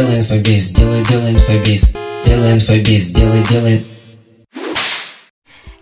делай 0.00 0.20
инфобиз, 0.20 0.72
делай, 0.72 1.04
делай 1.10 1.32
инфобиз, 1.32 1.94
делай 2.24 2.54
инфобиз, 2.54 3.10
делай, 3.10 3.42
делай. 3.50 3.84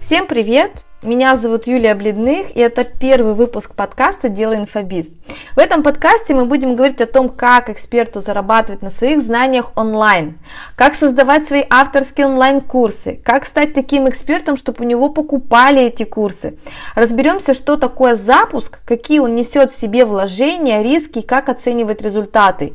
Всем 0.00 0.26
привет! 0.26 0.72
Меня 1.00 1.36
зовут 1.36 1.68
Юлия 1.68 1.94
Бледных, 1.94 2.56
и 2.56 2.58
это 2.58 2.82
первый 2.82 3.34
выпуск 3.34 3.76
подкаста 3.76 4.28
«Делай 4.28 4.56
инфобиз». 4.56 5.14
В 5.54 5.60
этом 5.60 5.84
подкасте 5.84 6.34
мы 6.34 6.44
будем 6.44 6.74
говорить 6.74 7.00
о 7.00 7.06
том, 7.06 7.28
как 7.28 7.70
эксперту 7.70 8.20
зарабатывать 8.20 8.82
на 8.82 8.90
своих 8.90 9.22
знаниях 9.22 9.70
онлайн, 9.76 10.40
как 10.74 10.96
создавать 10.96 11.46
свои 11.46 11.62
авторские 11.70 12.26
онлайн-курсы, 12.26 13.20
как 13.24 13.44
стать 13.44 13.74
таким 13.74 14.08
экспертом, 14.08 14.56
чтобы 14.56 14.84
у 14.84 14.88
него 14.88 15.08
покупали 15.08 15.82
эти 15.82 16.02
курсы. 16.02 16.58
Разберемся, 16.96 17.54
что 17.54 17.76
такое 17.76 18.16
запуск, 18.16 18.80
какие 18.84 19.20
он 19.20 19.36
несет 19.36 19.70
в 19.70 19.78
себе 19.78 20.04
вложения, 20.04 20.82
риски, 20.82 21.20
как 21.20 21.48
оценивать 21.48 22.02
результаты. 22.02 22.72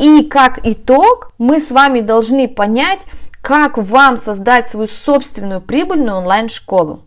И 0.00 0.24
как 0.24 0.60
итог 0.64 1.32
мы 1.36 1.60
с 1.60 1.70
вами 1.70 2.00
должны 2.00 2.48
понять, 2.48 3.00
как 3.42 3.76
вам 3.76 4.16
создать 4.16 4.66
свою 4.66 4.86
собственную 4.88 5.60
прибыльную 5.60 6.16
онлайн-школу. 6.16 7.04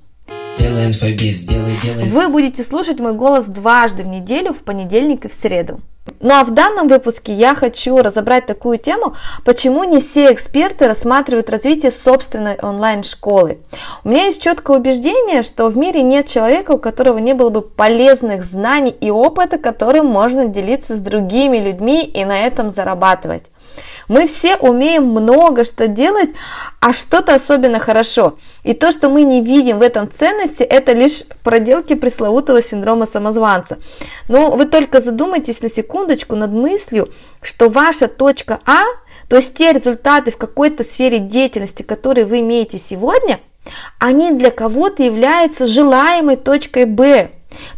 Делай 0.57 0.87
инфобиз, 0.87 1.43
делай, 1.43 1.77
делай. 1.83 2.09
Вы 2.09 2.29
будете 2.29 2.63
слушать 2.63 2.99
мой 2.99 3.13
голос 3.13 3.45
дважды 3.45 4.03
в 4.03 4.07
неделю, 4.07 4.53
в 4.53 4.63
понедельник 4.63 5.25
и 5.25 5.27
в 5.27 5.33
среду. 5.33 5.79
Ну 6.19 6.33
а 6.33 6.43
в 6.43 6.51
данном 6.51 6.87
выпуске 6.87 7.33
я 7.33 7.55
хочу 7.55 7.97
разобрать 7.97 8.45
такую 8.45 8.77
тему, 8.77 9.15
почему 9.45 9.83
не 9.83 9.99
все 9.99 10.33
эксперты 10.33 10.87
рассматривают 10.87 11.49
развитие 11.49 11.91
собственной 11.91 12.55
онлайн-школы. 12.61 13.59
У 14.03 14.09
меня 14.09 14.25
есть 14.25 14.41
четкое 14.41 14.79
убеждение, 14.79 15.43
что 15.43 15.67
в 15.67 15.77
мире 15.77 16.01
нет 16.01 16.27
человека, 16.27 16.71
у 16.71 16.77
которого 16.77 17.17
не 17.19 17.33
было 17.33 17.49
бы 17.49 17.61
полезных 17.61 18.43
знаний 18.43 18.91
и 18.91 19.11
опыта, 19.11 19.57
которым 19.57 20.05
можно 20.07 20.45
делиться 20.45 20.95
с 20.95 20.99
другими 20.99 21.57
людьми 21.57 22.03
и 22.03 22.25
на 22.25 22.37
этом 22.37 22.69
зарабатывать. 22.69 23.43
Мы 24.13 24.27
все 24.27 24.57
умеем 24.57 25.05
много 25.05 25.65
что 25.65 25.87
делать, 25.87 26.29
а 26.79 26.93
что-то 26.93 27.33
особенно 27.33 27.79
хорошо. 27.79 28.37
И 28.61 28.75
то, 28.75 28.91
что 28.91 29.09
мы 29.09 29.23
не 29.23 29.41
видим 29.41 29.79
в 29.79 29.81
этом 29.81 30.07
ценности, 30.07 30.61
это 30.61 30.91
лишь 30.91 31.23
проделки 31.43 31.95
пресловутого 31.95 32.61
синдрома 32.61 33.07
самозванца. 33.07 33.79
Но 34.29 34.51
вы 34.51 34.65
только 34.65 35.01
задумайтесь 35.01 35.63
на 35.63 35.69
секундочку 35.69 36.35
над 36.35 36.51
мыслью, 36.51 37.09
что 37.41 37.69
ваша 37.69 38.07
точка 38.07 38.59
А, 38.67 38.83
то 39.29 39.37
есть 39.37 39.57
те 39.57 39.73
результаты 39.73 40.29
в 40.29 40.37
какой-то 40.37 40.83
сфере 40.83 41.17
деятельности, 41.17 41.81
которые 41.81 42.27
вы 42.27 42.41
имеете 42.41 42.77
сегодня, 42.77 43.39
они 43.97 44.29
для 44.29 44.51
кого-то 44.51 45.01
являются 45.01 45.65
желаемой 45.65 46.35
точкой 46.35 46.85
Б. 46.85 47.31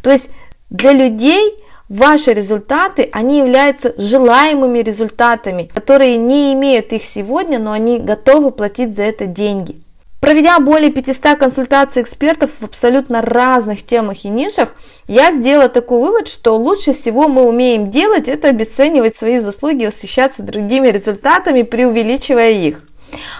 То 0.03 0.11
есть 0.11 0.31
для 0.69 0.91
людей 0.91 1.64
Ваши 1.88 2.33
результаты, 2.33 3.09
они 3.11 3.38
являются 3.38 3.94
желаемыми 3.97 4.80
результатами, 4.80 5.69
которые 5.72 6.17
не 6.17 6.52
имеют 6.53 6.91
их 6.94 7.03
сегодня, 7.03 7.59
но 7.59 7.73
они 7.73 8.00
готовы 8.00 8.52
платить 8.52 8.95
за 8.95 9.03
это 9.03 9.28
деньги. 9.28 9.78
Проведя 10.19 10.59
более 10.59 10.91
500 10.91 11.38
консультаций 11.38 12.02
экспертов 12.02 12.50
в 12.59 12.63
абсолютно 12.63 13.22
разных 13.22 13.86
темах 13.86 14.25
и 14.25 14.30
нишах, 14.30 14.73
я 15.08 15.31
сделала 15.31 15.69
такой 15.69 16.00
вывод, 16.00 16.28
что 16.28 16.58
лучше 16.58 16.94
всего 16.94 17.28
мы 17.28 17.44
умеем 17.44 17.91
делать 17.91 18.28
это 18.28 18.47
обесценивать 18.47 19.16
свои 19.16 19.38
заслуги 19.38 19.86
восхищаться 19.86 20.41
другими 20.41 20.88
результатами, 20.88 21.61
преувеличивая 21.61 22.53
их. 22.53 22.88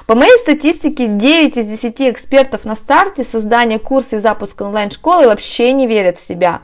По 0.08 0.16
моей 0.16 0.38
статистике, 0.38 1.08
9 1.08 1.58
из 1.58 1.66
10 1.66 2.02
экспертов 2.02 2.66
на 2.66 2.76
старте 2.76 3.24
создания 3.24 3.80
курса 3.80 4.18
и 4.18 4.20
запуска 4.20 4.64
онлайн-школы 4.64 5.28
вообще 5.28 5.72
не 5.72 5.88
верят 5.88 6.18
в 6.18 6.22
себя. 6.22 6.62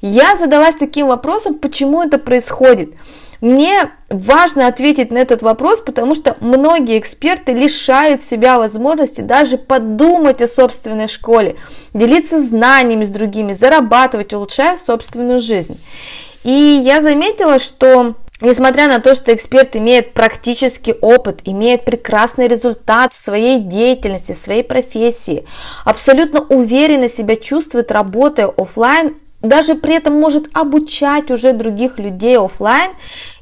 Я 0.00 0.36
задалась 0.36 0.74
таким 0.76 1.06
вопросом, 1.08 1.54
почему 1.54 2.02
это 2.02 2.18
происходит. 2.18 2.94
Мне 3.40 3.90
важно 4.10 4.66
ответить 4.66 5.10
на 5.10 5.18
этот 5.18 5.40
вопрос, 5.40 5.80
потому 5.80 6.14
что 6.14 6.36
многие 6.40 6.98
эксперты 6.98 7.52
лишают 7.52 8.20
себя 8.20 8.58
возможности 8.58 9.22
даже 9.22 9.56
подумать 9.56 10.42
о 10.42 10.46
собственной 10.46 11.08
школе, 11.08 11.56
делиться 11.94 12.38
знаниями 12.40 13.04
с 13.04 13.10
другими, 13.10 13.52
зарабатывать, 13.52 14.34
улучшая 14.34 14.76
собственную 14.76 15.40
жизнь. 15.40 15.80
И 16.44 16.50
я 16.50 17.00
заметила, 17.00 17.58
что 17.58 18.14
Несмотря 18.40 18.88
на 18.88 19.00
то, 19.00 19.14
что 19.14 19.34
эксперт 19.34 19.76
имеет 19.76 20.14
практический 20.14 20.94
опыт, 20.94 21.40
имеет 21.44 21.84
прекрасный 21.84 22.48
результат 22.48 23.12
в 23.12 23.16
своей 23.16 23.60
деятельности, 23.60 24.32
в 24.32 24.36
своей 24.36 24.62
профессии, 24.62 25.44
абсолютно 25.84 26.40
уверенно 26.40 27.08
себя 27.08 27.36
чувствует, 27.36 27.92
работая 27.92 28.46
офлайн, 28.46 29.16
даже 29.42 29.74
при 29.74 29.94
этом 29.94 30.14
может 30.14 30.46
обучать 30.52 31.30
уже 31.30 31.52
других 31.52 31.98
людей 31.98 32.38
офлайн, 32.38 32.92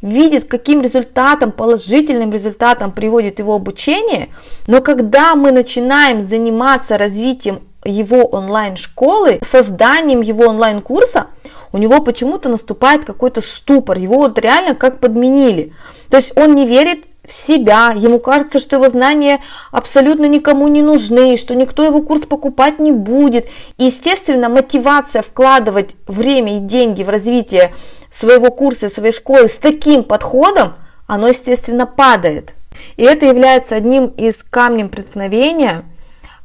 видит, 0.03 0.45
каким 0.45 0.81
результатом, 0.81 1.53
положительным 1.53 2.33
результатом 2.33 2.93
приводит 2.93 3.39
его 3.39 3.55
обучение, 3.55 4.29
но 4.67 4.81
когда 4.81 5.35
мы 5.35 5.53
начинаем 5.53 6.23
заниматься 6.23 6.99
развитием 6.99 7.61
его 7.85 8.25
онлайн-школы, 8.25 9.39
созданием 9.43 10.21
его 10.21 10.47
онлайн-курса, 10.47 11.27
у 11.73 11.79
него 11.79 12.01
почему-то 12.01 12.49
наступает 12.49 13.05
какой-то 13.05 13.41
ступор, 13.41 13.99
его 13.99 14.19
вот 14.19 14.39
реально 14.39 14.75
как 14.75 15.01
подменили. 15.01 15.73
То 16.11 16.17
есть 16.17 16.37
он 16.37 16.55
не 16.55 16.67
верит 16.67 17.05
в 17.29 17.33
себя, 17.33 17.93
ему 17.95 18.19
кажется, 18.19 18.59
что 18.59 18.77
его 18.77 18.89
знания 18.89 19.41
абсолютно 19.71 20.25
никому 20.25 20.67
не 20.69 20.81
нужны, 20.81 21.37
что 21.37 21.55
никто 21.55 21.85
его 21.85 22.03
курс 22.03 22.23
покупать 22.23 22.81
не 22.81 22.93
будет. 22.93 23.47
И, 23.77 23.85
естественно, 23.85 24.49
мотивация 24.49 25.21
вкладывать 25.21 25.97
время 26.07 26.57
и 26.57 26.61
деньги 26.61 27.03
в 27.03 27.11
развитие 27.11 27.75
своего 28.11 28.51
курса, 28.51 28.89
своей 28.89 29.13
школы 29.13 29.49
с 29.49 29.59
таким 29.59 30.05
подходом, 30.05 30.73
оно, 31.07 31.29
естественно, 31.29 31.87
падает. 31.87 32.55
И 32.97 33.03
это 33.03 33.27
является 33.27 33.77
одним 33.77 34.07
из 34.07 34.43
камнем 34.43 34.89
преткновения 34.89 35.85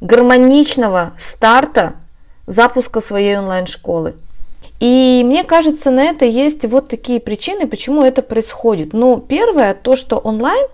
гармоничного 0.00 1.12
старта 1.18 1.94
запуска 2.46 3.00
своей 3.00 3.38
онлайн-школы. 3.38 4.16
И 4.80 5.22
мне 5.24 5.44
кажется, 5.44 5.90
на 5.90 6.04
это 6.04 6.24
есть 6.24 6.64
вот 6.64 6.88
такие 6.88 7.20
причины, 7.20 7.66
почему 7.66 8.02
это 8.02 8.22
происходит. 8.22 8.92
Ну, 8.92 9.18
первое, 9.18 9.74
то, 9.74 9.96
что 9.96 10.18
онлайн 10.18 10.66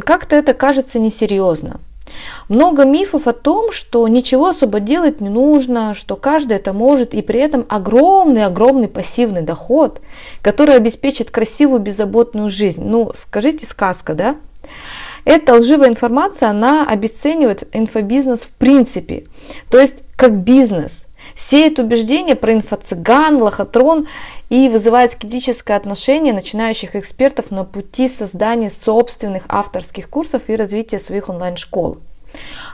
как-то 0.00 0.36
это 0.36 0.54
кажется 0.54 0.98
несерьезно. 0.98 1.80
Много 2.48 2.84
мифов 2.84 3.28
о 3.28 3.32
том, 3.32 3.70
что 3.70 4.06
ничего 4.08 4.48
особо 4.48 4.80
делать 4.80 5.20
не 5.20 5.28
нужно, 5.28 5.94
что 5.94 6.16
каждый 6.16 6.56
это 6.56 6.72
может, 6.72 7.14
и 7.14 7.22
при 7.22 7.40
этом 7.40 7.64
огромный-огромный 7.68 8.88
пассивный 8.88 9.42
доход, 9.42 10.00
который 10.42 10.74
обеспечит 10.74 11.30
красивую, 11.30 11.80
беззаботную 11.80 12.50
жизнь. 12.50 12.82
Ну, 12.84 13.12
скажите, 13.14 13.64
сказка, 13.64 14.14
да? 14.14 14.36
Эта 15.24 15.54
лживая 15.54 15.88
информация, 15.88 16.48
она 16.48 16.84
обесценивает 16.84 17.68
инфобизнес 17.72 18.40
в 18.40 18.52
принципе, 18.52 19.26
то 19.70 19.78
есть 19.78 20.02
как 20.16 20.38
бизнес– 20.38 21.04
сеет 21.36 21.78
убеждения 21.78 22.34
про 22.34 22.52
инфо-цыган, 22.52 23.42
лохотрон 23.42 24.06
и 24.48 24.68
вызывает 24.68 25.12
скептическое 25.12 25.76
отношение 25.76 26.32
начинающих 26.32 26.96
экспертов 26.96 27.50
на 27.50 27.64
пути 27.64 28.08
создания 28.08 28.70
собственных 28.70 29.44
авторских 29.48 30.08
курсов 30.08 30.42
и 30.48 30.56
развития 30.56 30.98
своих 30.98 31.28
онлайн-школ. 31.28 31.98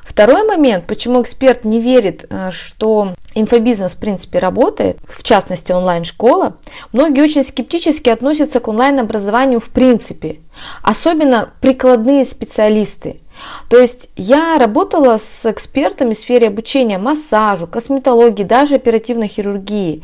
Второй 0.02 0.46
момент, 0.46 0.86
почему 0.86 1.22
эксперт 1.22 1.64
не 1.64 1.80
верит, 1.80 2.26
э, 2.28 2.50
что 2.50 3.14
инфобизнес 3.34 3.94
в 3.94 3.98
принципе 3.98 4.38
работает, 4.38 4.98
в 5.06 5.22
частности 5.22 5.72
онлайн-школа, 5.72 6.56
многие 6.92 7.22
очень 7.22 7.42
скептически 7.42 8.08
относятся 8.08 8.60
к 8.60 8.68
онлайн-образованию 8.68 9.60
в 9.60 9.70
принципе, 9.70 10.38
особенно 10.82 11.50
прикладные 11.60 12.24
специалисты. 12.24 13.20
То 13.68 13.78
есть 13.78 14.10
я 14.16 14.58
работала 14.58 15.18
с 15.18 15.44
экспертами 15.44 16.12
в 16.12 16.18
сфере 16.18 16.48
обучения 16.48 16.98
массажу, 16.98 17.66
косметологии, 17.66 18.44
даже 18.44 18.76
оперативной 18.76 19.28
хирургии. 19.28 20.02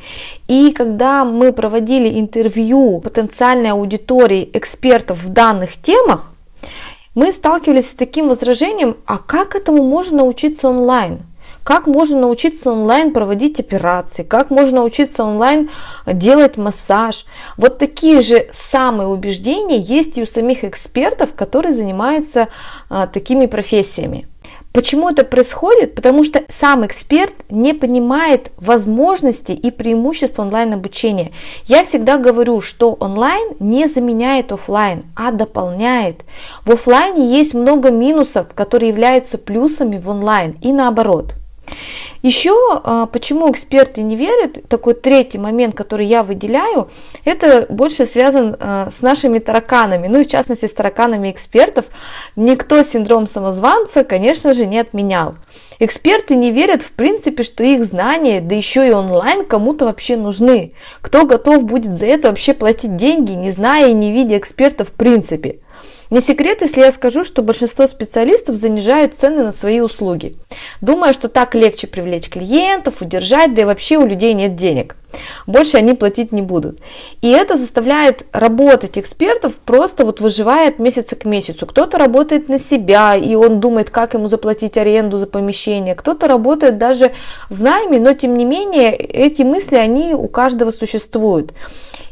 И 0.48 0.72
когда 0.72 1.24
мы 1.24 1.52
проводили 1.52 2.20
интервью 2.20 3.00
потенциальной 3.00 3.70
аудитории 3.70 4.50
экспертов 4.52 5.22
в 5.22 5.28
данных 5.28 5.76
темах, 5.76 6.34
мы 7.14 7.30
сталкивались 7.30 7.90
с 7.90 7.94
таким 7.94 8.28
возражением, 8.28 8.96
а 9.06 9.18
как 9.18 9.54
этому 9.54 9.82
можно 9.82 10.18
научиться 10.18 10.68
онлайн? 10.68 11.20
Как 11.64 11.86
можно 11.86 12.20
научиться 12.20 12.72
онлайн 12.72 13.12
проводить 13.12 13.60
операции? 13.60 14.24
Как 14.24 14.50
можно 14.50 14.80
научиться 14.80 15.24
онлайн 15.24 15.70
делать 16.06 16.56
массаж? 16.56 17.26
Вот 17.56 17.78
такие 17.78 18.20
же 18.20 18.48
самые 18.52 19.08
убеждения 19.08 19.78
есть 19.78 20.18
и 20.18 20.22
у 20.22 20.26
самих 20.26 20.64
экспертов, 20.64 21.34
которые 21.34 21.72
занимаются 21.72 22.48
а, 22.90 23.06
такими 23.06 23.46
профессиями. 23.46 24.26
Почему 24.72 25.10
это 25.10 25.22
происходит? 25.22 25.94
Потому 25.94 26.24
что 26.24 26.42
сам 26.48 26.86
эксперт 26.86 27.34
не 27.50 27.74
понимает 27.74 28.50
возможности 28.56 29.52
и 29.52 29.70
преимуществ 29.70 30.40
онлайн-обучения. 30.40 31.32
Я 31.66 31.84
всегда 31.84 32.16
говорю, 32.16 32.62
что 32.62 32.94
онлайн 32.94 33.54
не 33.60 33.86
заменяет 33.86 34.50
офлайн, 34.50 35.04
а 35.14 35.30
дополняет. 35.30 36.24
В 36.64 36.72
офлайне 36.72 37.26
есть 37.26 37.52
много 37.52 37.90
минусов, 37.90 38.46
которые 38.54 38.88
являются 38.88 39.36
плюсами 39.36 39.98
в 39.98 40.08
онлайн 40.08 40.56
и 40.62 40.72
наоборот. 40.72 41.34
Еще 42.22 42.54
а, 42.70 43.06
почему 43.06 43.50
эксперты 43.50 44.02
не 44.02 44.14
верят, 44.14 44.68
такой 44.68 44.94
третий 44.94 45.38
момент, 45.38 45.74
который 45.74 46.06
я 46.06 46.22
выделяю, 46.22 46.88
это 47.24 47.66
больше 47.68 48.06
связан 48.06 48.56
а, 48.60 48.90
с 48.92 49.02
нашими 49.02 49.40
тараканами, 49.40 50.06
ну 50.06 50.20
и 50.20 50.24
в 50.24 50.28
частности 50.28 50.66
с 50.66 50.72
тараканами 50.72 51.32
экспертов. 51.32 51.86
Никто 52.36 52.80
синдром 52.84 53.26
самозванца, 53.26 54.04
конечно 54.04 54.52
же, 54.52 54.66
не 54.66 54.78
отменял. 54.78 55.34
Эксперты 55.80 56.36
не 56.36 56.52
верят 56.52 56.82
в 56.82 56.92
принципе, 56.92 57.42
что 57.42 57.64
их 57.64 57.84
знания, 57.84 58.40
да 58.40 58.54
еще 58.54 58.86
и 58.86 58.92
онлайн, 58.92 59.44
кому-то 59.44 59.86
вообще 59.86 60.16
нужны. 60.16 60.74
Кто 61.00 61.26
готов 61.26 61.64
будет 61.64 61.92
за 61.92 62.06
это 62.06 62.28
вообще 62.28 62.54
платить 62.54 62.94
деньги, 62.94 63.32
не 63.32 63.50
зная 63.50 63.88
и 63.88 63.92
не 63.92 64.12
видя 64.12 64.38
эксперта 64.38 64.84
в 64.84 64.92
принципе. 64.92 65.58
Не 66.12 66.20
секрет, 66.20 66.60
если 66.60 66.82
я 66.82 66.90
скажу, 66.90 67.24
что 67.24 67.40
большинство 67.40 67.86
специалистов 67.86 68.56
занижают 68.56 69.14
цены 69.14 69.44
на 69.44 69.52
свои 69.52 69.80
услуги, 69.80 70.36
думая, 70.82 71.14
что 71.14 71.30
так 71.30 71.54
легче 71.54 71.86
привлечь 71.86 72.28
клиентов, 72.28 73.00
удержать, 73.00 73.54
да 73.54 73.62
и 73.62 73.64
вообще 73.64 73.96
у 73.96 74.04
людей 74.04 74.34
нет 74.34 74.54
денег. 74.54 74.96
Больше 75.46 75.78
они 75.78 75.94
платить 75.94 76.30
не 76.30 76.42
будут. 76.42 76.80
И 77.22 77.30
это 77.30 77.56
заставляет 77.56 78.26
работать 78.32 78.98
экспертов, 78.98 79.54
просто 79.54 80.04
вот 80.04 80.20
выживая 80.20 80.68
от 80.68 80.78
месяца 80.78 81.16
к 81.16 81.24
месяцу. 81.24 81.66
Кто-то 81.66 81.96
работает 81.96 82.50
на 82.50 82.58
себя, 82.58 83.16
и 83.16 83.34
он 83.34 83.60
думает, 83.60 83.88
как 83.88 84.12
ему 84.12 84.28
заплатить 84.28 84.76
аренду 84.76 85.16
за 85.16 85.26
помещение. 85.26 85.94
Кто-то 85.94 86.28
работает 86.28 86.76
даже 86.76 87.12
в 87.48 87.62
найме, 87.62 87.98
но 87.98 88.12
тем 88.12 88.36
не 88.36 88.44
менее 88.44 88.94
эти 88.94 89.40
мысли, 89.40 89.76
они 89.76 90.12
у 90.12 90.28
каждого 90.28 90.72
существуют. 90.72 91.54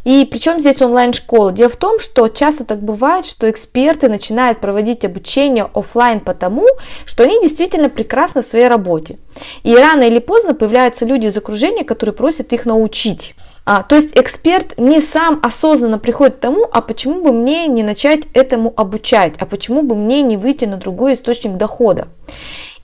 И 0.05 0.27
причем 0.31 0.61
здесь 0.61 0.81
онлайн-школа? 0.81 1.53
Дело 1.53 1.69
в 1.69 1.77
том, 1.77 1.99
что 1.99 2.29
часто 2.29 2.65
так 2.65 2.83
бывает, 2.83 3.27
что 3.27 3.51
эксперты 3.51 4.09
начинают 4.09 4.61
проводить 4.61 5.05
обучение 5.05 5.69
офлайн 5.75 6.21
потому, 6.21 6.67
что 7.05 7.25
они 7.25 7.41
действительно 7.43 7.89
прекрасны 7.89 8.43
в 8.43 8.47
своей 8.47 8.69
работе. 8.69 9.19
И 9.63 9.75
рано 9.75 10.03
или 10.03 10.19
поздно 10.19 10.55
появляются 10.55 11.05
люди 11.05 11.27
из 11.27 11.37
окружения, 11.37 11.85
которые 11.85 12.15
просят 12.15 12.53
их 12.53 12.67
научить. 12.67 13.35
А, 13.67 13.83
то 13.83 13.95
есть 13.95 14.11
эксперт 14.15 14.79
не 14.79 15.01
сам 15.01 15.39
осознанно 15.43 15.99
приходит 15.99 16.37
к 16.37 16.41
тому, 16.41 16.67
а 16.73 16.81
почему 16.81 17.23
бы 17.23 17.33
мне 17.33 17.67
не 17.67 17.83
начать 17.83 18.23
этому 18.33 18.73
обучать, 18.75 19.35
а 19.39 19.47
почему 19.47 19.83
бы 19.83 19.95
мне 19.95 20.23
не 20.23 20.37
выйти 20.37 20.65
на 20.65 20.77
другой 20.77 21.15
источник 21.15 21.57
дохода. 21.57 22.09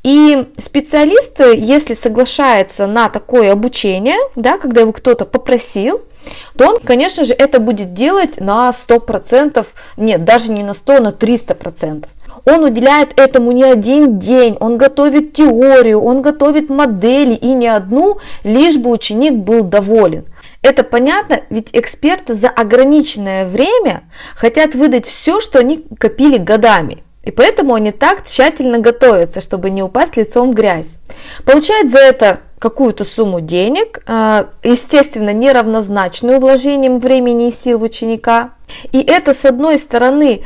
И 0.02 0.46
специалисты, 0.58 1.56
если 1.56 1.94
соглашается 1.94 2.86
на 2.86 3.08
такое 3.08 3.50
обучение, 3.50 4.18
да, 4.36 4.58
когда 4.58 4.82
его 4.82 4.92
кто-то 4.92 5.24
попросил, 5.24 6.02
то 6.56 6.68
он, 6.68 6.78
конечно 6.78 7.24
же, 7.24 7.34
это 7.34 7.60
будет 7.60 7.92
делать 7.92 8.40
на 8.40 8.70
100%, 8.70 9.66
нет, 9.96 10.24
даже 10.24 10.50
не 10.50 10.62
на 10.62 10.74
100, 10.74 11.00
на 11.00 11.08
300%. 11.08 12.06
Он 12.44 12.62
уделяет 12.62 13.18
этому 13.18 13.50
не 13.50 13.64
один 13.64 14.18
день, 14.18 14.56
он 14.60 14.78
готовит 14.78 15.32
теорию, 15.32 16.00
он 16.00 16.22
готовит 16.22 16.68
модели 16.68 17.34
и 17.34 17.52
не 17.54 17.66
одну, 17.66 18.18
лишь 18.44 18.76
бы 18.76 18.90
ученик 18.90 19.34
был 19.34 19.64
доволен. 19.64 20.24
Это 20.62 20.84
понятно, 20.84 21.40
ведь 21.50 21.70
эксперты 21.72 22.34
за 22.34 22.48
ограниченное 22.48 23.46
время 23.46 24.04
хотят 24.34 24.74
выдать 24.74 25.06
все, 25.06 25.40
что 25.40 25.58
они 25.58 25.84
копили 25.98 26.38
годами. 26.38 27.02
И 27.24 27.32
поэтому 27.32 27.74
они 27.74 27.90
так 27.90 28.24
тщательно 28.24 28.78
готовятся, 28.78 29.40
чтобы 29.40 29.70
не 29.70 29.82
упасть 29.82 30.16
лицом 30.16 30.52
в 30.52 30.54
грязь. 30.54 30.98
Получают 31.44 31.90
за 31.90 31.98
это 31.98 32.40
какую-то 32.58 33.04
сумму 33.04 33.40
денег, 33.40 34.00
а, 34.06 34.48
естественно, 34.62 35.32
неравнозначную 35.32 36.40
вложением 36.40 36.98
времени 36.98 37.48
и 37.48 37.52
сил 37.52 37.82
ученика. 37.82 38.50
И 38.92 39.00
это, 39.00 39.34
с 39.34 39.44
одной 39.44 39.78
стороны, 39.78 40.42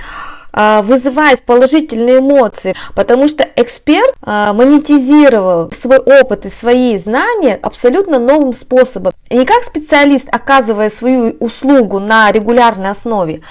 вызывает 0.52 1.42
положительные 1.42 2.18
эмоции, 2.18 2.74
потому 2.94 3.28
что 3.28 3.46
эксперт 3.56 4.14
а, 4.22 4.52
монетизировал 4.52 5.70
свой 5.72 5.98
опыт 5.98 6.46
и 6.46 6.48
свои 6.48 6.96
знания 6.96 7.58
абсолютно 7.62 8.18
новым 8.18 8.52
способом. 8.52 9.12
Не 9.30 9.44
как 9.44 9.64
специалист, 9.64 10.28
оказывая 10.30 10.90
свою 10.90 11.36
услугу 11.40 12.00
на 12.00 12.32
регулярной 12.32 12.90
основе, 12.90 13.42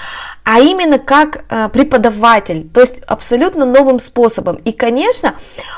а 0.43 0.59
именно 0.59 0.97
как 0.97 1.45
э, 1.49 1.69
преподаватель, 1.71 2.67
то 2.73 2.81
есть 2.81 3.01
абсолютно 3.05 3.65
новым 3.65 3.99
способом. 3.99 4.55
И, 4.65 4.71
конечно, 4.71 5.35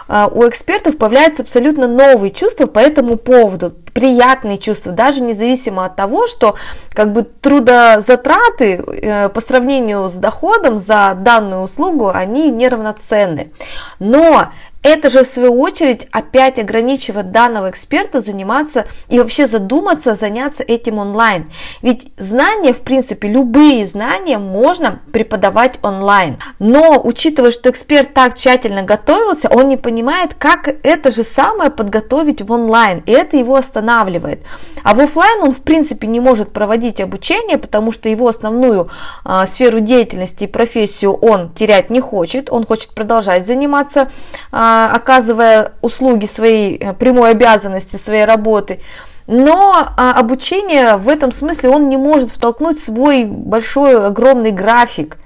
у 0.07 0.47
экспертов 0.47 0.97
появляются 0.97 1.43
абсолютно 1.43 1.87
новые 1.87 2.31
чувства 2.31 2.65
по 2.67 2.79
этому 2.79 3.17
поводу, 3.17 3.73
приятные 3.93 4.57
чувства, 4.57 4.91
даже 4.91 5.21
независимо 5.21 5.85
от 5.85 5.95
того, 5.95 6.27
что 6.27 6.55
как 6.93 7.13
бы 7.13 7.23
трудозатраты 7.23 8.75
э, 8.75 9.29
по 9.29 9.41
сравнению 9.41 10.07
с 10.09 10.13
доходом 10.13 10.77
за 10.77 11.13
данную 11.17 11.61
услугу, 11.61 12.09
они 12.09 12.51
неравноценны. 12.51 13.51
Но 13.99 14.49
это 14.83 15.09
же 15.09 15.23
в 15.23 15.27
свою 15.27 15.59
очередь 15.59 16.07
опять 16.11 16.57
ограничивает 16.57 17.31
данного 17.31 17.69
эксперта 17.69 18.19
заниматься 18.19 18.85
и 19.09 19.19
вообще 19.19 19.45
задуматься, 19.45 20.15
заняться 20.15 20.63
этим 20.63 20.97
онлайн. 20.97 21.51
Ведь 21.81 22.11
знания, 22.17 22.73
в 22.73 22.81
принципе, 22.81 23.27
любые 23.27 23.85
знания 23.85 24.39
можно 24.39 24.99
преподавать 25.11 25.77
онлайн. 25.83 26.37
Но 26.57 26.99
учитывая, 27.03 27.51
что 27.51 27.69
эксперт 27.69 28.13
так 28.13 28.35
тщательно 28.35 28.83
готовился, 28.83 29.49
он 29.49 29.69
не 29.69 29.77
понимает, 29.77 30.33
как 30.33 30.67
это 30.83 31.11
же 31.11 31.23
самое 31.23 31.69
подготовить 31.69 32.41
в 32.41 32.51
онлайн. 32.51 33.03
И 33.05 33.11
это 33.11 33.37
его 33.37 33.55
останавливает. 33.55 34.41
А 34.83 34.95
в 34.95 34.99
офлайн 34.99 35.43
он, 35.43 35.51
в 35.51 35.61
принципе, 35.61 36.07
не 36.07 36.19
может 36.19 36.51
проводить 36.53 36.99
обучение, 36.99 37.59
потому 37.59 37.91
что 37.91 38.09
его 38.09 38.27
основную 38.27 38.89
э, 39.25 39.45
сферу 39.45 39.79
деятельности 39.79 40.45
и 40.45 40.47
профессию 40.47 41.13
он 41.13 41.53
терять 41.53 41.91
не 41.91 41.99
хочет. 41.99 42.51
Он 42.51 42.65
хочет 42.65 42.95
продолжать 42.95 43.45
заниматься 43.45 44.11
э, 44.51 44.70
оказывая 44.93 45.73
услуги 45.81 46.25
своей 46.25 46.77
э, 46.77 46.93
прямой 46.93 47.31
обязанности, 47.31 47.97
своей 47.97 48.25
работы. 48.25 48.79
Но 49.27 49.87
а, 49.95 50.13
обучение 50.13 50.97
в 50.97 51.07
этом 51.07 51.31
смысле 51.31 51.69
он 51.69 51.89
не 51.89 51.97
может 51.97 52.29
втолкнуть 52.29 52.79
свой 52.79 53.25
большой, 53.25 54.07
огромный 54.07 54.51
график. 54.51 55.17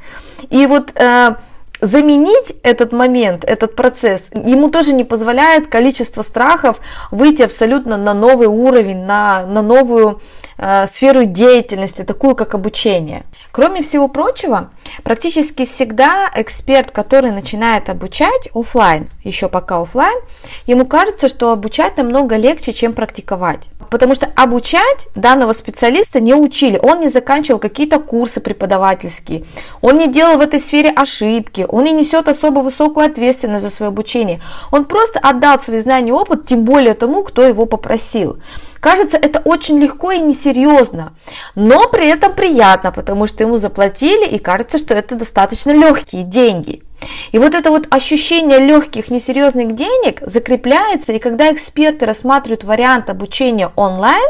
И 0.50 0.68
вот 0.68 0.92
э, 0.96 1.36
заменить 1.82 2.56
этот 2.64 2.94
момент, 2.94 3.44
этот 3.46 3.76
процесс, 3.76 4.30
ему 4.34 4.70
тоже 4.70 4.94
не 4.94 5.04
позволяет 5.04 5.68
количество 5.68 6.22
страхов 6.22 6.80
выйти 7.12 7.42
абсолютно 7.42 7.98
на 7.98 8.14
новый 8.14 8.48
уровень, 8.48 9.06
на, 9.06 9.46
на 9.46 9.62
новую 9.62 10.22
э, 10.58 10.88
сферу 10.88 11.26
деятельности, 11.26 12.04
такую 12.04 12.36
как 12.36 12.54
обучение. 12.54 13.24
Кроме 13.56 13.82
всего 13.82 14.10
прочего, 14.10 14.70
практически 15.02 15.64
всегда 15.64 16.30
эксперт, 16.36 16.92
который 16.92 17.32
начинает 17.32 17.90
обучать 17.90 18.50
офлайн, 18.54 19.08
еще 19.24 19.48
пока 19.48 19.82
офлайн, 19.82 20.20
ему 20.68 20.86
кажется, 20.86 21.30
что 21.30 21.54
обучать 21.54 21.96
намного 21.96 22.36
легче, 22.36 22.74
чем 22.74 22.92
практиковать. 22.92 23.70
Потому 23.90 24.14
что 24.14 24.26
обучать 24.36 25.08
данного 25.16 25.54
специалиста 25.54 26.20
не 26.20 26.36
учили, 26.36 26.78
он 26.84 27.00
не 27.00 27.08
заканчивал 27.08 27.60
какие-то 27.60 28.00
курсы 28.00 28.42
преподавательские, 28.42 29.46
он 29.80 30.00
не 30.00 30.08
делал 30.08 30.38
в 30.38 30.42
этой 30.42 30.60
сфере 30.60 30.90
ошибки, 30.90 31.66
он 31.70 31.86
не 31.86 31.94
несет 31.94 32.28
особо 32.28 32.60
высокую 32.60 33.06
ответственность 33.06 33.64
за 33.64 33.70
свое 33.70 33.88
обучение. 33.88 34.42
Он 34.70 34.84
просто 34.84 35.20
отдал 35.20 35.60
свои 35.60 35.80
знания 35.80 36.10
и 36.10 36.12
опыт, 36.12 36.46
тем 36.46 36.66
более 36.66 36.94
тому, 36.94 37.24
кто 37.24 37.44
его 37.44 37.66
попросил. 37.66 38.38
Кажется, 38.86 39.18
это 39.18 39.40
очень 39.40 39.80
легко 39.80 40.12
и 40.12 40.20
несерьезно, 40.20 41.14
но 41.56 41.90
при 41.90 42.08
этом 42.08 42.36
приятно, 42.36 42.92
потому 42.92 43.26
что 43.26 43.42
ему 43.42 43.58
заплатили 43.58 44.28
и 44.28 44.38
кажется, 44.38 44.78
что 44.78 44.94
это 44.94 45.16
достаточно 45.16 45.72
легкие 45.72 46.22
деньги. 46.22 46.84
И 47.32 47.40
вот 47.40 47.56
это 47.56 47.72
вот 47.72 47.88
ощущение 47.90 48.60
легких, 48.60 49.10
несерьезных 49.10 49.74
денег 49.74 50.22
закрепляется, 50.22 51.14
и 51.14 51.18
когда 51.18 51.52
эксперты 51.52 52.06
рассматривают 52.06 52.64
вариант 52.64 53.10
обучения 53.10 53.72
онлайн, 53.76 54.30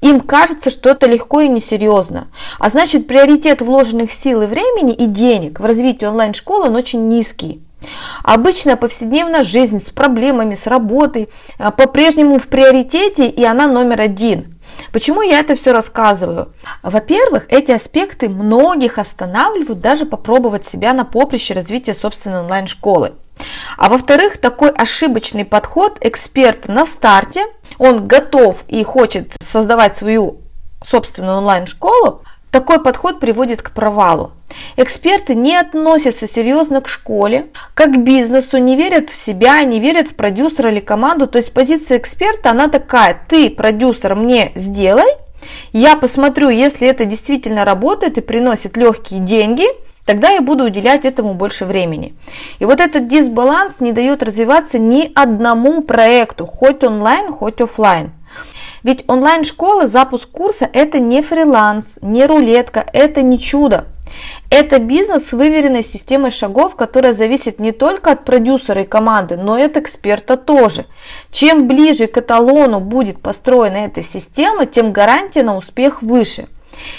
им 0.00 0.22
кажется, 0.22 0.70
что 0.70 0.90
это 0.90 1.06
легко 1.06 1.42
и 1.42 1.48
несерьезно. 1.48 2.26
А 2.58 2.70
значит, 2.70 3.06
приоритет 3.06 3.62
вложенных 3.62 4.10
сил 4.10 4.42
и 4.42 4.46
времени 4.46 4.92
и 4.92 5.06
денег 5.06 5.60
в 5.60 5.64
развитие 5.64 6.10
онлайн-школы, 6.10 6.66
он 6.66 6.74
очень 6.74 7.06
низкий. 7.06 7.62
Обычная 8.22 8.76
повседневная 8.76 9.42
жизнь 9.42 9.80
с 9.80 9.90
проблемами, 9.90 10.54
с 10.54 10.66
работой 10.66 11.28
э, 11.58 11.70
по-прежнему 11.70 12.38
в 12.38 12.48
приоритете, 12.48 13.28
и 13.28 13.44
она 13.44 13.66
номер 13.66 14.00
один. 14.00 14.58
Почему 14.92 15.22
я 15.22 15.40
это 15.40 15.54
все 15.54 15.72
рассказываю? 15.72 16.52
Во-первых, 16.82 17.46
эти 17.48 17.72
аспекты 17.72 18.28
многих 18.28 18.98
останавливают 18.98 19.80
даже 19.80 20.06
попробовать 20.06 20.66
себя 20.66 20.92
на 20.92 21.04
поприще 21.04 21.54
развития 21.54 21.94
собственной 21.94 22.40
онлайн-школы. 22.40 23.14
А 23.76 23.88
во-вторых, 23.88 24.38
такой 24.38 24.70
ошибочный 24.70 25.44
подход 25.44 25.98
эксперта 26.00 26.72
на 26.72 26.84
старте, 26.84 27.46
он 27.78 28.06
готов 28.06 28.64
и 28.68 28.82
хочет 28.82 29.34
создавать 29.40 29.96
свою 29.96 30.40
собственную 30.82 31.38
онлайн-школу, 31.38 32.22
такой 32.50 32.82
подход 32.82 33.20
приводит 33.20 33.62
к 33.62 33.70
провалу. 33.70 34.32
Эксперты 34.76 35.34
не 35.34 35.56
относятся 35.56 36.26
серьезно 36.26 36.80
к 36.80 36.88
школе, 36.88 37.46
как 37.74 37.92
к 37.92 37.96
бизнесу, 37.98 38.58
не 38.58 38.76
верят 38.76 39.10
в 39.10 39.14
себя, 39.14 39.62
не 39.64 39.80
верят 39.80 40.08
в 40.08 40.14
продюсера 40.14 40.70
или 40.70 40.80
команду. 40.80 41.26
То 41.26 41.38
есть 41.38 41.52
позиция 41.52 41.98
эксперта, 41.98 42.50
она 42.50 42.68
такая, 42.68 43.20
ты, 43.28 43.50
продюсер, 43.50 44.14
мне 44.14 44.52
сделай, 44.54 45.08
я 45.72 45.96
посмотрю, 45.96 46.48
если 46.48 46.88
это 46.88 47.04
действительно 47.04 47.64
работает 47.64 48.18
и 48.18 48.22
приносит 48.22 48.76
легкие 48.76 49.20
деньги, 49.20 49.64
тогда 50.04 50.30
я 50.30 50.40
буду 50.40 50.64
уделять 50.64 51.04
этому 51.04 51.34
больше 51.34 51.64
времени. 51.64 52.14
И 52.58 52.64
вот 52.64 52.80
этот 52.80 53.08
дисбаланс 53.08 53.80
не 53.80 53.92
дает 53.92 54.22
развиваться 54.22 54.78
ни 54.78 55.12
одному 55.14 55.82
проекту, 55.82 56.46
хоть 56.46 56.82
онлайн, 56.82 57.32
хоть 57.32 57.60
офлайн. 57.60 58.12
Ведь 58.82 59.04
онлайн-школа, 59.08 59.88
запуск 59.88 60.30
курса– 60.30 60.68
это 60.72 60.98
не 60.98 61.22
фриланс, 61.22 61.98
не 62.00 62.26
рулетка, 62.26 62.84
это 62.92 63.22
не 63.22 63.38
чудо. 63.38 63.86
Это 64.50 64.78
бизнес 64.78 65.28
с 65.28 65.32
выверенной 65.32 65.82
системой 65.82 66.30
шагов, 66.30 66.76
которая 66.76 67.12
зависит 67.12 67.58
не 67.58 67.72
только 67.72 68.12
от 68.12 68.24
продюсера 68.24 68.82
и 68.82 68.86
команды, 68.86 69.36
но 69.36 69.58
и 69.58 69.62
от 69.62 69.76
эксперта 69.76 70.36
тоже. 70.36 70.86
Чем 71.30 71.66
ближе 71.66 72.06
к 72.06 72.16
эталону 72.16 72.80
будет 72.80 73.20
построена 73.20 73.84
эта 73.86 74.02
система, 74.02 74.64
тем 74.64 74.92
гарантия 74.92 75.42
на 75.42 75.56
успех 75.56 76.02
выше– 76.02 76.46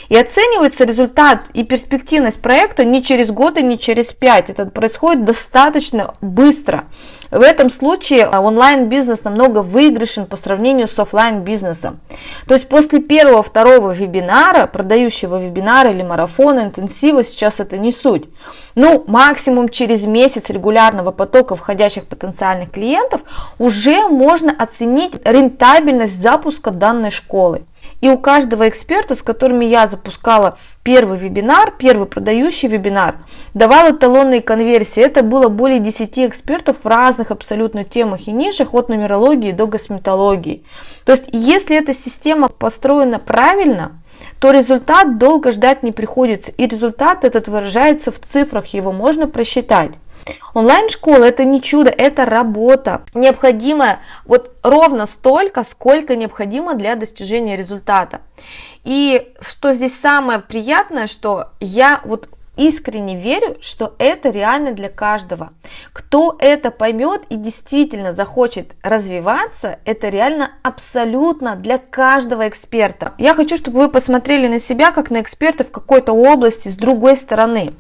и 0.09 0.17
оценивается 0.17 0.85
результат 0.85 1.49
и 1.53 1.63
перспективность 1.63 2.41
проекта 2.41 2.83
не 2.85 3.03
через 3.03 3.31
год 3.31 3.57
и 3.57 3.63
не 3.63 3.77
через 3.77 4.13
пять. 4.13 4.49
Это 4.49 4.65
происходит 4.65 5.25
достаточно 5.25 6.13
быстро. 6.21 6.85
В 7.31 7.41
этом 7.41 7.69
случае 7.69 8.27
онлайн-бизнес 8.27 9.23
намного 9.23 9.59
выигрышен 9.61 10.25
по 10.25 10.35
сравнению 10.35 10.87
с 10.87 10.97
офлайн-бизнесом. 10.97 11.99
То 12.47 12.55
есть 12.55 12.67
после 12.67 12.99
первого, 13.01 13.43
второго 13.43 13.91
вебинара, 13.91 14.65
продающего 14.65 15.39
вебинара 15.39 15.91
или 15.91 16.01
марафона, 16.01 16.61
интенсива, 16.61 17.23
сейчас 17.23 17.59
это 17.59 17.77
не 17.77 17.91
суть. 17.91 18.25
Ну, 18.73 19.03
максимум 19.05 19.69
через 19.69 20.07
месяц 20.07 20.49
регулярного 20.49 21.11
потока 21.11 21.55
входящих 21.55 22.05
потенциальных 22.05 22.71
клиентов 22.71 23.21
уже 23.59 24.07
можно 24.07 24.51
оценить 24.57 25.13
рентабельность 25.23 26.19
запуска 26.19 26.71
данной 26.71 27.11
школы. 27.11 27.61
И 28.01 28.09
у 28.09 28.17
каждого 28.17 28.67
эксперта, 28.69 29.15
с 29.15 29.21
которыми 29.21 29.65
я 29.65 29.87
запускала 29.87 30.57
первый 30.83 31.17
вебинар, 31.17 31.73
первый 31.77 32.07
продающий 32.07 32.69
вебинар, 32.69 33.17
давал 33.53 33.91
эталонные 33.91 34.41
конверсии. 34.41 35.03
Это 35.03 35.21
было 35.21 35.49
более 35.49 35.79
10 35.79 36.19
экспертов 36.19 36.77
в 36.83 36.87
разных 36.87 37.31
абсолютно 37.31 37.83
темах 37.83 38.27
и 38.27 38.31
нишах, 38.31 38.73
от 38.73 38.89
нумерологии 38.89 39.51
до 39.51 39.67
косметологии. 39.67 40.63
То 41.05 41.11
есть, 41.11 41.25
если 41.31 41.77
эта 41.77 41.93
система 41.93 42.47
построена 42.47 43.19
правильно, 43.19 44.01
то 44.39 44.51
результат 44.51 45.17
долго 45.17 45.51
ждать 45.51 45.83
не 45.83 45.91
приходится. 45.91 46.51
И 46.51 46.67
результат 46.67 47.25
этот 47.25 47.47
выражается 47.47 48.11
в 48.11 48.19
цифрах, 48.19 48.67
его 48.67 48.91
можно 48.91 49.27
просчитать. 49.27 49.91
Онлайн-школа 50.53 51.23
это 51.23 51.43
не 51.43 51.61
чудо, 51.61 51.89
это 51.89 52.25
работа, 52.25 53.01
необходимая 53.13 53.99
вот 54.25 54.51
ровно 54.63 55.05
столько, 55.05 55.63
сколько 55.63 56.15
необходимо 56.15 56.73
для 56.75 56.95
достижения 56.95 57.55
результата. 57.55 58.21
И 58.83 59.33
что 59.41 59.73
здесь 59.73 59.99
самое 59.99 60.39
приятное, 60.39 61.07
что 61.07 61.49
я 61.59 62.01
вот 62.05 62.29
искренне 62.59 63.15
верю, 63.15 63.57
что 63.61 63.95
это 63.99 64.29
реально 64.29 64.73
для 64.73 64.89
каждого. 64.89 65.53
Кто 65.93 66.35
это 66.39 66.71
поймет 66.71 67.21
и 67.29 67.35
действительно 67.35 68.11
захочет 68.11 68.75
развиваться, 68.83 69.79
это 69.85 70.09
реально 70.09 70.51
абсолютно 70.61 71.55
для 71.55 71.77
каждого 71.77 72.47
эксперта. 72.49 73.13
Я 73.17 73.33
хочу, 73.33 73.57
чтобы 73.57 73.79
вы 73.79 73.89
посмотрели 73.89 74.47
на 74.47 74.59
себя 74.59 74.91
как 74.91 75.09
на 75.09 75.21
эксперта 75.21 75.63
в 75.63 75.71
какой-то 75.71 76.11
области 76.11 76.67
с 76.67 76.75
другой 76.75 77.15
стороны 77.15 77.71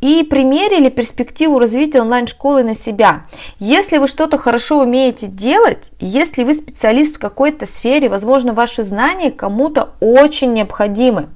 и 0.00 0.22
примерили 0.22 0.90
перспективу 0.90 1.58
развития 1.58 2.02
онлайн-школы 2.02 2.62
на 2.62 2.74
себя. 2.74 3.26
Если 3.58 3.96
вы 3.96 4.06
что-то 4.06 4.36
хорошо 4.36 4.82
умеете 4.82 5.26
делать, 5.26 5.90
если 5.98 6.44
вы 6.44 6.54
специалист 6.54 7.16
в 7.16 7.20
какой-то 7.20 7.66
сфере, 7.66 8.08
возможно, 8.08 8.52
ваши 8.52 8.84
знания 8.84 9.30
кому-то 9.30 9.94
очень 10.00 10.52
необходимы. 10.52 11.28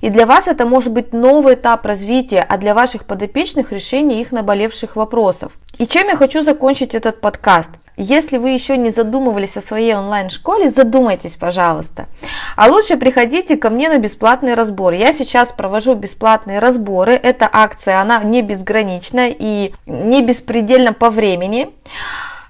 И 0.00 0.10
для 0.10 0.26
вас 0.26 0.48
это 0.48 0.66
может 0.66 0.92
быть 0.92 1.12
новый 1.12 1.54
этап 1.54 1.86
развития, 1.86 2.44
а 2.48 2.56
для 2.56 2.74
ваших 2.74 3.06
подопечных 3.06 3.72
решение 3.72 4.20
их 4.20 4.32
наболевших 4.32 4.96
вопросов. 4.96 5.52
И 5.78 5.86
чем 5.86 6.08
я 6.08 6.16
хочу 6.16 6.42
закончить 6.42 6.94
этот 6.94 7.20
подкаст? 7.20 7.70
Если 7.98 8.36
вы 8.36 8.50
еще 8.50 8.76
не 8.76 8.90
задумывались 8.90 9.56
о 9.56 9.62
своей 9.62 9.94
онлайн-школе, 9.94 10.68
задумайтесь, 10.68 11.36
пожалуйста. 11.36 12.06
А 12.54 12.68
лучше 12.68 12.98
приходите 12.98 13.56
ко 13.56 13.70
мне 13.70 13.88
на 13.88 13.98
бесплатный 13.98 14.52
разбор. 14.52 14.92
Я 14.92 15.14
сейчас 15.14 15.50
провожу 15.52 15.94
бесплатные 15.94 16.58
разборы. 16.58 17.12
Эта 17.12 17.48
акция, 17.50 18.00
она 18.02 18.22
не 18.22 18.42
безгранична 18.42 19.30
и 19.30 19.72
не 19.86 20.22
беспредельна 20.22 20.92
по 20.92 21.08
времени. 21.08 21.70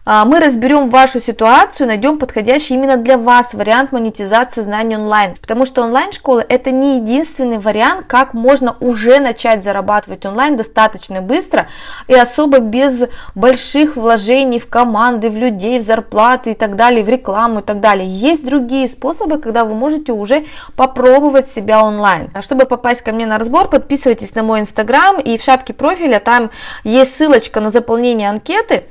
А, 0.09 0.25
мы 0.25 0.39
разберем 0.39 0.89
вашу 0.89 1.19
ситуацию, 1.19 1.89
найдем 1.89 2.21
подходящий 2.21 2.75
именно 2.75 2.97
для 2.97 3.19
вас 3.19 3.55
вариант 3.55 3.91
монетизации 3.91 4.61
знаний 4.61 4.95
онлайн. 4.95 5.35
Потому 5.41 5.67
что 5.67 5.83
онлайн-школа 5.83 6.45
это 6.49 6.71
не 6.71 6.99
единственный 6.99 7.59
вариант, 7.59 8.05
как 8.07 8.33
можно 8.33 8.77
уже 8.79 9.19
начать 9.19 9.65
зарабатывать 9.65 10.25
онлайн 10.25 10.57
достаточно 10.57 11.23
быстро 11.23 11.67
и 12.07 12.15
особо 12.15 12.61
без 12.61 13.09
больших 13.35 13.97
вложений 13.97 14.61
в 14.61 14.69
команды, 14.69 15.29
в 15.29 15.37
людей, 15.37 15.81
в 15.81 15.83
зарплаты 15.83 16.53
и 16.53 16.55
так 16.55 16.77
далее, 16.77 17.03
в 17.03 17.09
рекламу 17.09 17.59
и 17.59 17.63
так 17.65 17.81
далее. 17.81 18.07
Есть 18.07 18.47
другие 18.47 18.87
способы, 18.87 19.39
когда 19.39 19.65
вы 19.65 19.75
можете 19.75 20.13
уже 20.13 20.45
попробовать 20.77 21.51
себя 21.51 21.83
онлайн. 21.85 22.31
А 22.33 22.43
чтобы 22.43 22.67
попасть 22.67 23.03
ко 23.03 23.11
мне 23.11 23.27
на 23.27 23.41
разбор, 23.41 23.69
подписывайтесь 23.69 24.37
на 24.37 24.45
мой 24.45 24.61
инстаграм 24.61 25.19
и 25.19 25.37
в 25.37 25.43
шапке 25.43 25.75
профиля 25.75 26.21
там 26.21 26.53
есть 26.85 27.17
ссылочка 27.17 27.61
на 27.61 27.71
заполнение 27.71 28.31
анкеты 28.31 28.85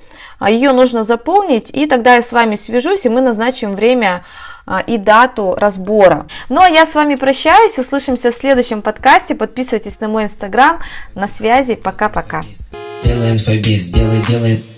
Ее 0.47 0.71
нужно 0.71 1.03
заполнить, 1.03 1.69
и 1.71 1.85
тогда 1.85 2.15
я 2.15 2.21
с 2.21 2.31
вами 2.31 2.55
свяжусь, 2.55 3.05
и 3.05 3.09
мы 3.09 3.21
назначим 3.21 3.75
время 3.75 4.23
а, 4.65 4.79
и 4.79 4.97
дату 4.97 5.55
разбора. 5.57 6.27
Ну 6.49 6.61
а 6.61 6.67
я 6.67 6.85
с 6.85 6.95
вами 6.95 7.15
прощаюсь, 7.15 7.77
услышимся 7.77 8.31
в 8.31 8.35
следующем 8.35 8.81
подкасте. 8.81 9.35
Подписывайтесь 9.35 9.99
на 9.99 10.07
мой 10.07 10.25
инстаграм. 10.25 10.79
На 11.13 11.27
связи, 11.27 11.75
пока-пока. 11.75 12.43
Делай 13.03 13.31
инфобиз, 13.31 13.89
делай, 13.89 14.21
делай 14.27 14.74